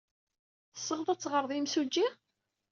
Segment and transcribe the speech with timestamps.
[0.73, 2.07] Teɣsed ad teɣred i yimsujji?